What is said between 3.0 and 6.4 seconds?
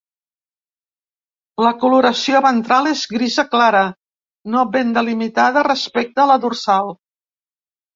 grisa clara, no ben delimitada respecte a